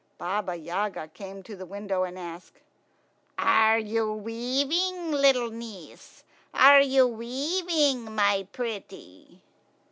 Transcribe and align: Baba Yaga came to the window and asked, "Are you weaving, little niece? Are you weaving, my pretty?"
Baba 0.17 0.55
Yaga 0.55 1.09
came 1.09 1.43
to 1.43 1.55
the 1.55 1.63
window 1.67 2.01
and 2.01 2.17
asked, 2.17 2.57
"Are 3.37 3.77
you 3.77 4.11
weaving, 4.11 5.11
little 5.11 5.51
niece? 5.51 6.23
Are 6.55 6.81
you 6.81 7.05
weaving, 7.05 8.05
my 8.15 8.47
pretty?" 8.51 9.41